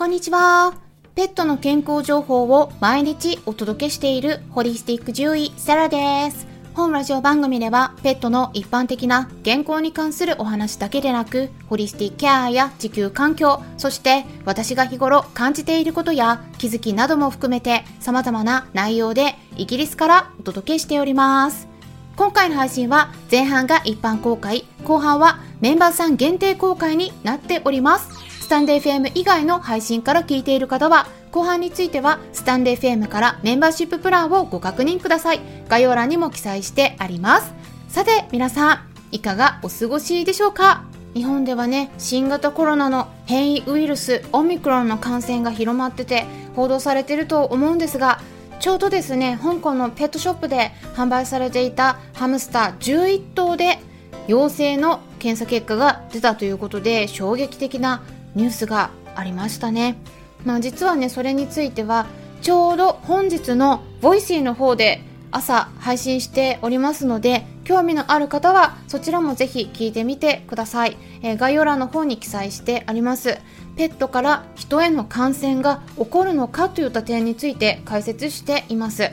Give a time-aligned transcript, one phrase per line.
[0.00, 0.72] こんにちは。
[1.14, 6.46] ペットの健康情報を毎日お届けしているホリスティック獣医セラです。
[6.72, 21.68] 本ラジオ番組ではペットの一般的な健康に関するお話だけでなく、ホリスティックケアや地球環境、そして私が日頃感じていることや気づきなども含めて様々な内容でイギリスからお届けしております。
[22.16, 28.29] 今回の配信は前半が一般公開、後半はメンバーさん限定公開になっております。
[28.50, 35.40] スタンデー FM 以外の配信から聞いている方は後半についてはスタンレー FM からメンバーシッププランをご確認ください。
[35.68, 37.54] 概要欄にも記載してあります。
[37.86, 38.80] さて皆さん
[39.12, 40.82] いかがお過ごしでしょうか？
[41.14, 48.20] 日本ではね新型コロナの変異ウイルスオミクロンの感染が広まってて報道されてると思うんですが
[48.58, 53.78] ちょうどですね香港のペットショップで販売されていたハムスター11頭で
[54.26, 58.02] 陽性の検査結果が出たということで衝撃的な
[58.34, 59.96] ニュースがありましたね。
[60.44, 62.06] まあ、実はねそれについては
[62.40, 73.38] ちょうど本日の Voicy の方で朝配信しておりますので興味のある方はそちらもぜひ聞いてみてください、えー、概要欄の方に記載してあります。
[73.76, 79.10] ペットから人への感染が起こるのかといった点について解説しています。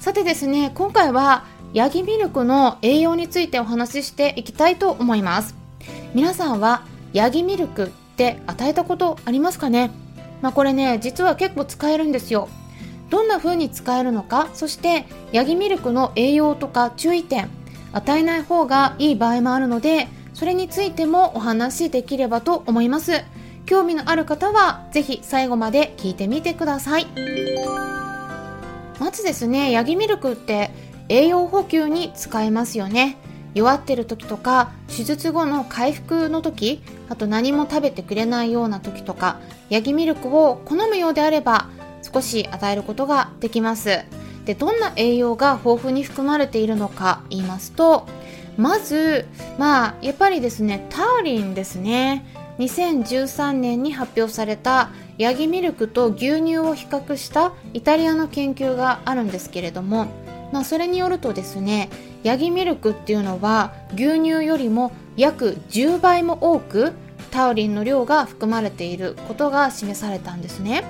[0.00, 5.54] さてですね今回はヤギミルクの栄養についてお話ししていきたいと思います。
[6.14, 9.90] 皆さんはヤギミルクって与えたことありますかね？
[10.42, 12.48] まあ、これね実は結構使えるんですよ。
[13.08, 14.50] どんな風に使えるのか？
[14.52, 17.48] そしてヤギミルクの栄養とか注意点
[17.92, 23.24] 与えない方がいい場合もあるのでそれについてもお話しできればと思います。
[23.64, 27.06] 興味のある方はぜひ最後まで聞いてみてください。
[28.98, 30.70] まずですねヤギミルクって
[31.08, 33.16] 栄養補給に使えますよね。
[33.54, 41.68] 弱ってる時とか手術後の回復の時あと何も食べてくれないような時とかヤギミルクを好むようであれば
[42.02, 44.04] 少し与えることができます。
[44.44, 48.06] でどんな栄養が豊富に含まれているのか言いますと
[48.56, 49.26] まず
[49.58, 52.24] まあやっぱりですねターリンですね。
[52.58, 60.08] 2013年に発表されたヤギミルクと牛乳を比較したイタリアの研究があるんですけれども、
[60.52, 61.88] まあ、それによるとですね
[62.22, 66.92] ヤギミルクっていうのは牛乳よりも約10倍も多く
[67.30, 70.84] タウリンの量が含まれていることが示されたんですね。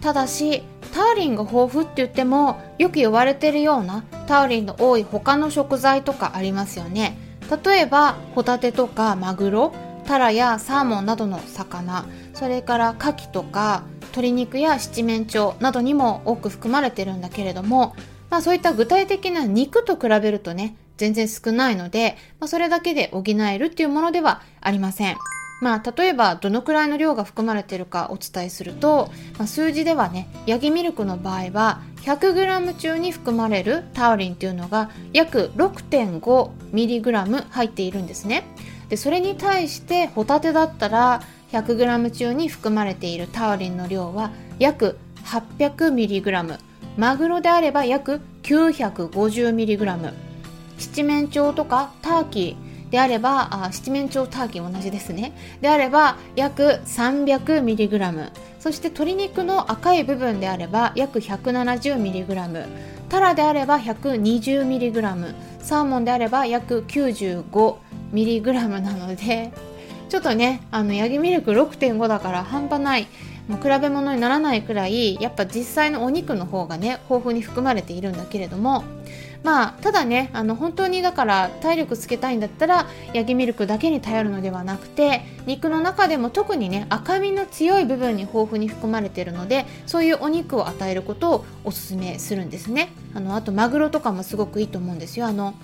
[0.00, 0.62] ただし
[0.92, 7.18] タウリンが豊富って言ってもよく言われてるようなタウリンの多い他の食材とかありますよね。
[7.64, 9.72] 例えばホタテとかマグロ
[10.06, 17.94] タラやサーモンなどの魚それから牡蠣とか鶏肉や七面鳥などにも多く含まれてるんだけれども
[18.30, 25.16] まあそういった具体的な肉と比べるとね、全然少ないので、まあ、それだけで補えるっていうものではありません。
[25.60, 38.44] まあ、例えばどのくらいの量が含まれているかお伝えすると、まあ、数字ではねヤギミルクの場合は 100g 中に含まれるタウリンっていうのが約 6.5mg 入っているんですね
[38.90, 41.22] でそれに対してホタテだったら
[41.52, 46.65] 100g 中に含まれているタウリンの量は約 800mg
[46.96, 50.12] マグロであれば約 950mg
[50.78, 55.32] 七面鳥とかターキーであればあ七面鳥ターキー同じですね。
[55.60, 58.30] であれば約 300mg
[58.60, 62.66] そして鶏肉の赤い部分であれば約 170mg
[63.08, 69.52] タラであれば 120mg サーモンであれば約 95mg なので
[70.08, 73.06] ちょっとねあのヤギミルク6.5だから半端ない
[73.48, 78.84] もう比べ物にならないくらいやっぱ実際のお肉の方がね豊富に含まれているんだけれども
[79.42, 92.88] まあただねあの本当にだから体力つけたいんだったらヤギミルクだけに頼るのではなくて肉の中でも特にね赤身の強い部分に豊富に含まれているのでそういうお肉を与えることをおすすめするんですね。
[93.14, 95.26] あのあとマグロとかもすごくいいと思うんですよ。
[95.26, 95.54] あの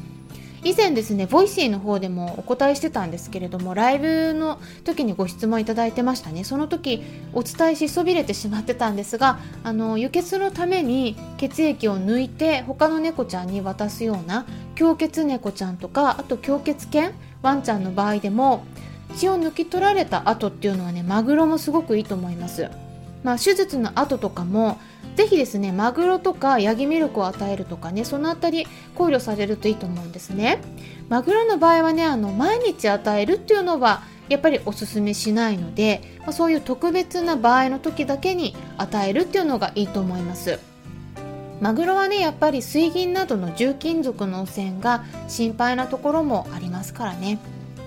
[0.65, 6.45] 以前ですね Voicy の方でもお答えしてたんですけれどもライブの時にご質問いただいてましたね。
[6.45, 7.03] その時
[7.33, 14.47] お伝えしそびれてしまってたんですがあの輸血のために血液を抜いて他の猫ちゃんに渡すような
[14.77, 18.65] 供血猫ちゃんとかあと供血犬ワンちゃんの場合でも
[19.17, 22.69] 血を抜き取られた後っていうのはねマグロもすごくいいと思います。
[23.25, 24.79] まあ、手術の後とかも
[25.17, 30.61] ぜひですねマグロとかヤギミルクを与えるとかねそのあたり考慮されるといいと思うんですね。
[31.09, 40.59] マグロの場合はねあの毎日与えるっていうのはやっぱりおすすめしないので、ま、そういう特別な場合の時だけに与えるっていうのがいいと思います。
[41.61, 47.39] マグロはねやっぱり水銀などの重金属の汚染が心配なところもありますからね、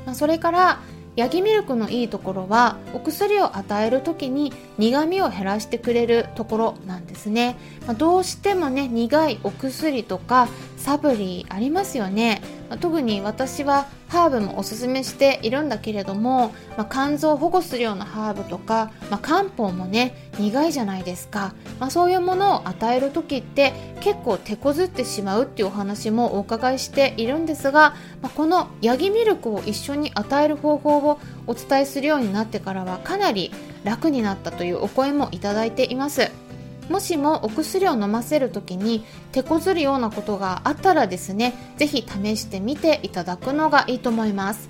[0.05, 0.79] まあ、それから
[1.15, 7.55] ヤギミルクのいいところはお薬を与える時に苦味を減らしてくれるところなんですね、
[7.87, 12.41] まあ、どうしてもね苦いお薬とかサブリありますよね、
[12.79, 33.51] 特に私はハーブもおすすめしているんだけれども、まあ、肝臓を保護するようなハーブとか、まあ、漢方もね苦いじゃないですか、まあ、そういうものを与える時って結構手こずってしまうっていうお話もお伺いしているんですが、まあ、このヤギミルクを一緒に与える方法をお伝えするようになってからはかなり
[33.83, 36.44] 楽になったというお声もいただいています。
[36.89, 44.69] もしもお薬を飲ませる時に手こずるようなことがあったらですね是非試してみていただくのがいいと思います。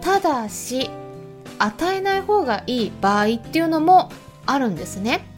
[0.00, 0.90] ただし
[1.58, 4.10] 与えない方がいい場合っていうのも
[4.46, 5.29] あるんですね。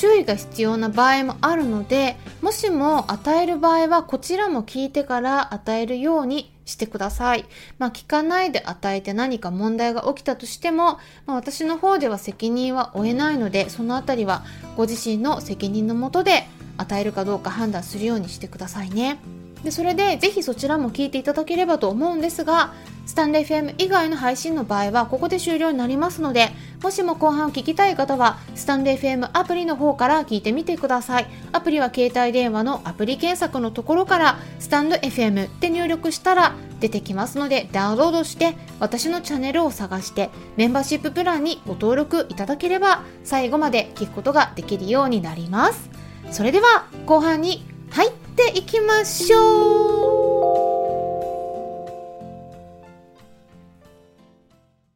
[0.00, 7.44] 注意が必要な場合もあるのでもしも与える場合はこちらも聞いてから与えるようにしてください。
[7.78, 14.42] まあ、聞かないで与えて何か問題が起きたとしても、まあ、私の方では責任は負えないので、そのあたりは
[14.74, 16.46] ご自身の責任のもとで
[16.78, 19.18] 与えるかどうか判断するようにしてくださいね。
[19.64, 22.72] でそれでぜひそちらも聞いていただければと思うんですが
[23.10, 31.26] スタンレ FM 以外の配信の場合はここで終了になりますのでもしも後半を聞きたい方はスタンレ FM アプリの方から聞いてみてください。
[31.50, 45.90] アプリは携帯電話のアプリ検索のところからスタンド FM って入力したら出てきますのでダウンロードして私のチャンネルを探してメンバーシッププランにご登録いただければ最後まで聞くことができるようになります。
[46.30, 49.79] それでは後半に入っていきましょう。